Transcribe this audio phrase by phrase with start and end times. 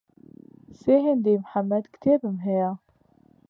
[0.81, 2.71] سێ هێندەی محەمەد کتێبم هەیە.